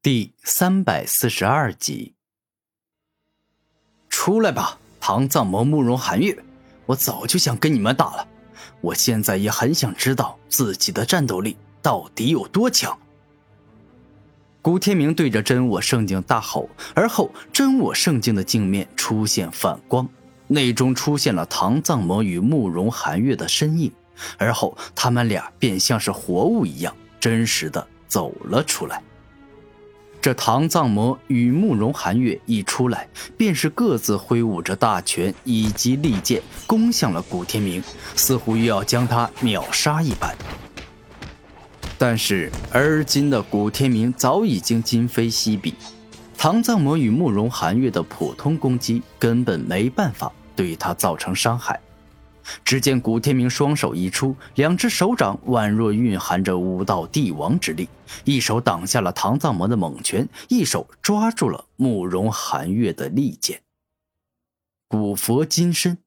[0.00, 2.14] 第三百四十二集，
[4.08, 6.38] 出来吧，唐藏魔慕容寒月！
[6.86, 8.28] 我早就想跟你们打了，
[8.80, 12.96] 我现在也很想知道自己的战斗力到底有多强。
[14.62, 20.08] 古天明对着真我圣境大吼，而后真我圣境的镜面出现反光，
[20.46, 23.92] 内中出现了唐藏魔与慕容寒月的身影，
[24.38, 29.02] 而后他们俩便像是活物一样，真实的走了出来。
[30.20, 37.82] 这唐藏魔与慕容寒月一出来，便是各自挥舞着大拳以及利剑，攻向了古天明，
[38.16, 40.36] 似乎又要将他秒杀一般。
[41.96, 45.74] 但是，而今的古天明早已经今非昔比，
[46.36, 51.80] 唐藏魔与慕容寒月的普通攻击根本没办法对他造成伤害。
[52.64, 57.88] 只见古天明双手一出，两只手掌宛若蕴含着武道帝王之力，
[58.24, 63.62] 一手挡下了唐藏魔的猛拳，一手抓住了慕容寒月的利剑。
[64.88, 65.98] 古佛金身，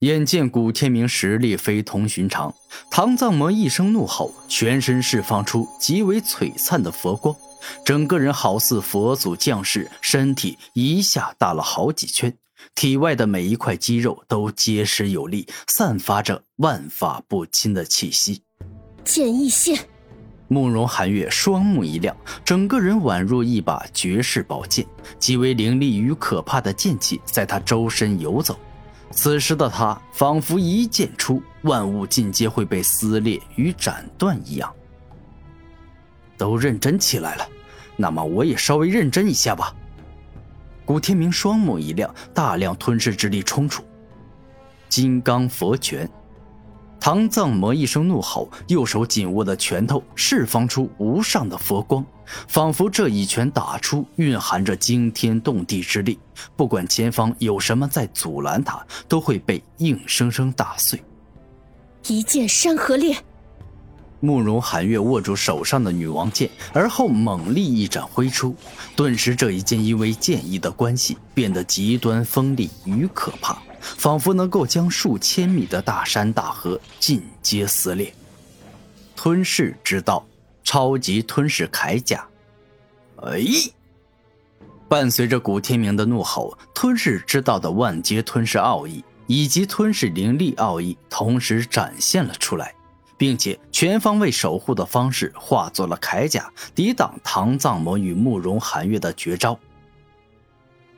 [0.00, 2.54] 眼见古天明实力非同寻常，
[2.90, 7.34] 唐藏魔一声怒吼，全身释放出极为璀璨的佛光，
[7.84, 12.36] 整个人好似佛祖降世，身体一下大了好几圈。
[12.74, 18.42] 体外的每一块肌肉都结实有力，散发着万法不侵的气息。
[19.04, 19.78] 剑意现，
[20.48, 24.86] 慕容寒月双目一亮，整个人宛若一把绝世宝剑，
[25.18, 28.58] 极为凌厉与可怕的剑气在他周身游走。
[29.10, 34.70] 此时的他仿佛一剑出，万物尽皆会被撕裂与斩断一样。
[36.36, 37.48] 都认真起来了，
[37.96, 39.74] 那么我也稍微认真一下吧。
[40.88, 43.84] 古天明双目一亮，大量吞噬之力冲出。
[44.88, 46.08] 金刚佛拳，
[46.98, 56.18] 唐藏魔一声怒吼，右手紧握的拳头释放出无上的佛光，仿佛这一拳打出蕴含着惊天动地之力，
[56.56, 60.98] 不管前方有什么在阻拦他，都会被硬生生打碎。
[62.06, 63.14] 一剑山河裂。
[64.20, 68.54] 慕容寒月握住手上的女王剑，而后猛力一展挥出，
[68.96, 78.12] 顿时这一剑因为剑意的关系，变得极端锋利与可怕，仿佛能够将数千米的大山大河尽皆撕裂。
[79.14, 80.26] 吞噬之道，
[80.64, 82.26] 超级吞噬铠甲。
[83.22, 83.40] 哎！
[84.88, 92.74] 伴随着古天明的怒吼，吞噬之道的万阶吞噬奥义以及吞噬灵力奥义同时展现了出来。
[93.18, 99.58] 并且全方位守护的方式化作了铠甲，抵挡唐藏魔与慕容寒月的绝招。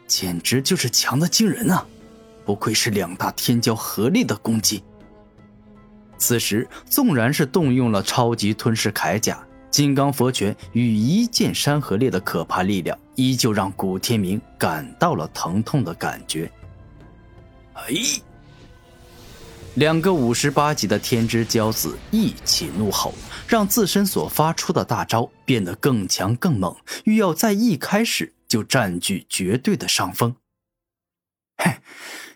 [0.07, 1.87] 简直就是强的惊人啊！
[2.45, 4.83] 不愧是两大天骄合力的攻击。
[6.19, 16.51] 此时，纵然是动用了超级吞噬铠甲、金刚佛拳与一剑山河裂的可怕力量，依旧让古天明感到了疼痛的感觉。
[17.75, 17.95] 哎！
[19.77, 23.15] 两个五十八级的天之骄子一起怒吼，
[23.47, 30.35] 让自身所发出的大招变得更强更猛，欲要在一开始就占据绝对的上风。
[31.57, 31.77] 嘿，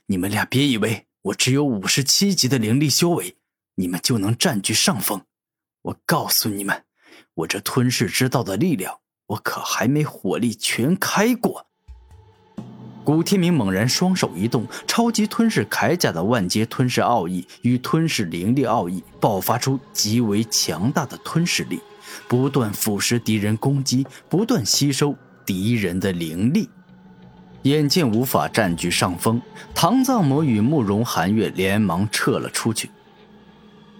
[0.06, 3.37] 你们俩别以为我只有五十七级的灵力修为，
[3.75, 5.22] 你们就能占据上风。
[5.83, 6.84] 我告诉你们，
[7.34, 11.66] 我这吞噬之道的力量，我可还没火力全开过。
[13.04, 21.78] 古天明猛然双手一动，超级吞噬铠甲的万阶吞噬奥义与吞噬灵力奥义爆发出极为强大的吞噬力，
[22.26, 26.69] 不断腐蚀敌人攻击，不断吸收敌人的灵力。
[27.65, 29.41] 眼见无法占据上风，
[29.75, 32.91] 唐藏魔与慕容寒月连忙撤了出去。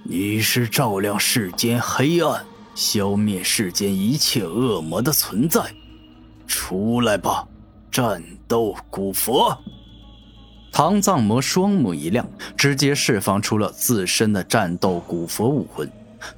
[0.03, 2.45] 你是照亮世间黑暗、
[2.75, 5.63] 消灭世间一切恶魔的存在，
[6.47, 7.47] 出来吧！
[7.95, 9.57] 战斗古佛，
[10.73, 15.89] 唐藏魔双目一亮，直接释放出了自身的战斗古佛武魂。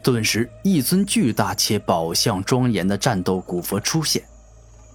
[0.03, 4.23] 顿时，一尊巨大且宝相庄严的战斗古佛出现。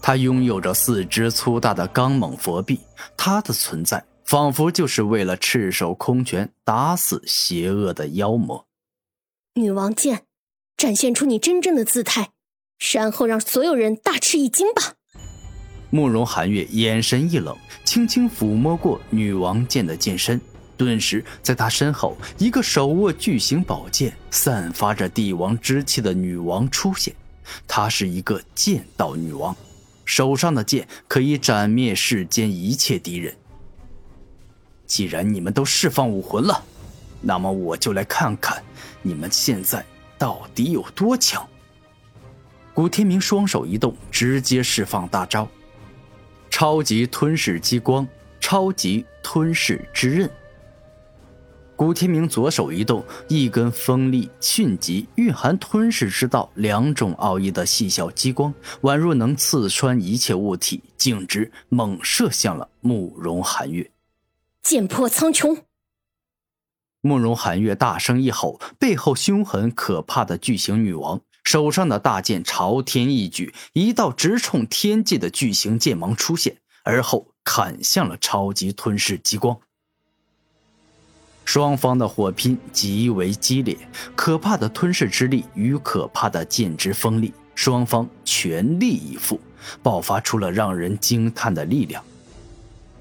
[0.03, 2.79] 他拥有着四只粗大的刚猛佛臂，
[3.17, 8.67] 他的存在仿佛就是为了赤手空拳打死邪恶的妖魔。
[9.55, 10.25] 女王剑，
[10.77, 12.29] 展现出你真正的姿态，
[12.93, 14.93] 然后让所有人大吃一惊吧。
[15.91, 20.39] 慕容寒月眼神一冷，轻轻抚摸过女王剑的剑身，
[20.77, 27.13] 顿时在她身后，一个手握巨型宝剑、散发着帝王之气的女王出现。
[27.67, 29.53] 她是一个剑道女王，
[30.05, 33.35] 手上的剑可以斩灭世间一切敌人。
[34.87, 36.63] 既然你们都释放武魂了，
[37.19, 38.63] 那么我就来看看
[39.01, 39.85] 你们现在
[40.17, 41.45] 到底有多强。
[42.73, 45.45] 古天明双手一动，直接释放大招——
[46.61, 48.07] 超级吞噬激光、
[48.39, 50.29] 超级吞噬之刃。
[51.75, 63.89] 古天明左手一动，一根锋利、迅疾、蕴含吞噬之道两种奥义的细小激光，宛若能刺穿一切物体，径直猛射向了慕容寒月。
[64.61, 65.63] 剑破苍穹！
[67.01, 79.57] 慕容寒月大声一吼，背后凶狠可怕的巨型女王手上的大剑朝天一举，一道直冲天际的巨型剑芒出现，而后砍向了超级吞噬激光。
[81.43, 83.77] 双方的火拼极为激烈，
[84.15, 89.39] 可怕的吞噬之力与可怕的剑之锋利，双方全力以赴，
[89.81, 92.01] 爆发出了让人惊叹的力量。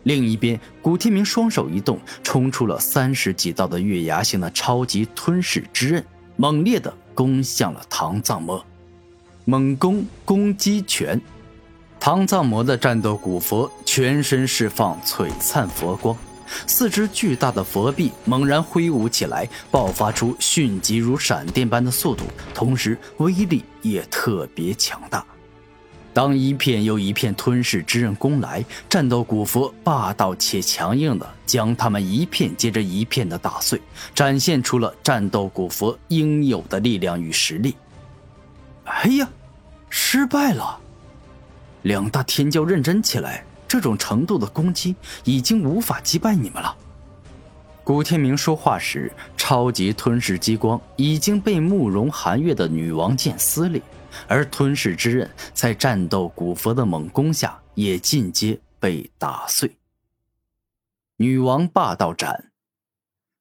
[0.04, 6.04] 另一边，古天明双手一动，冲出了三十几道的月牙形的超级吞噬之刃，
[6.36, 8.64] 猛烈的攻向了唐藏魔。
[9.44, 11.20] 猛攻攻击拳，
[11.98, 16.16] 唐藏魔的战斗古佛全身释放璀璨佛光。
[16.66, 25.24] 四只巨大的佛臂猛然挥舞起来，爆发出迅疾如闪电般的速度，同时威力也特别强大。
[26.12, 33.80] 当一片又一片吞噬之刃攻来，战斗古佛霸道且强硬的将他们一片接着一片的打碎，
[34.14, 37.76] 展现出了战斗古佛应有的力量与实力。
[38.84, 39.28] 哎呀，
[39.88, 40.78] 失败了！
[41.82, 43.44] 两大天骄认真起来。
[43.68, 46.74] 这种程度的攻击已经无法击败你们了。
[47.84, 53.80] 古天明说话时，超级吞噬激光已经被慕容寒月的女王剑撕裂，
[54.26, 59.76] 而吞噬之刃在战斗古佛的猛攻下也尽皆被打碎。
[61.16, 62.50] 女王霸道斩，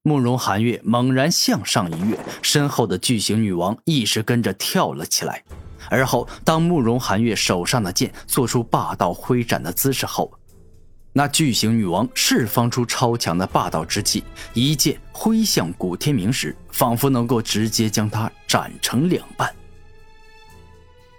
[0.03, 5.43] 慕容寒月猛然向上一跃，身后的巨型女王一时跟着跳了起来。
[5.89, 10.31] 而后，当慕容寒月手上的剑做出霸道挥斩的姿势后，
[11.13, 14.23] 那巨型女王释放出超强的霸道之气，
[14.53, 19.51] 一剑挥向古天明时，仿佛能够直接将他斩成两半。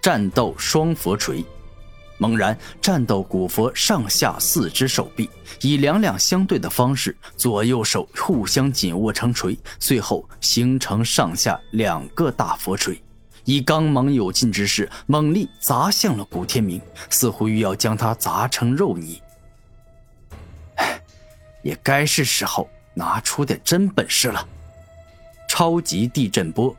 [0.01, 1.45] 战斗双佛锤，
[2.17, 5.29] 猛然，战斗古佛上下四只手臂
[5.61, 12.99] 以两两相对的方式，左右手互相紧握成锤，最后形成上下两个大佛锤。
[13.45, 19.21] 以刚猛有劲之势，猛力砸向了古天明，似乎欲要将他砸成肉泥。
[21.61, 24.47] 也该是时候拿出点真本事了。
[25.47, 26.75] 超级地震波！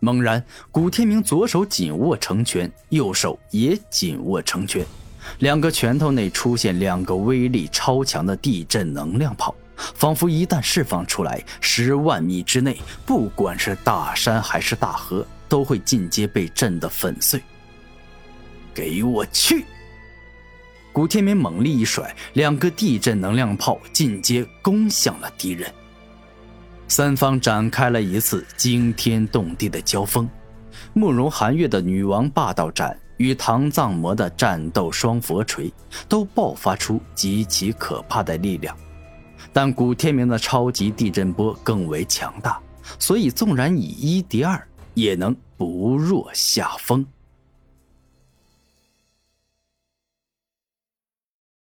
[0.00, 4.84] 猛然，古天明左手紧握成拳，右手也紧握成拳，
[5.38, 9.54] 两个拳头内出现两个威力超强的地震能量炮，
[9.94, 15.26] 仿佛一旦释放出来，十万米之内，不管是大山还是大河。
[15.48, 17.42] 都会尽皆被震得粉碎。
[18.74, 19.64] 给我去！
[20.92, 25.72] 古天明猛力一甩，两个地震能量炮进阶攻向了敌人。
[26.88, 30.28] 三方展开了一次惊天动地的交锋。
[30.94, 35.72] 慕容寒月的女王霸道斩与唐藏魔的战斗双佛锤
[36.08, 38.76] 都爆发出极其可怕的力量，
[39.52, 42.58] 但古天明的超级地震波更为强大，
[42.98, 44.60] 所以纵然以一敌二。
[44.94, 47.06] 也能不落下风。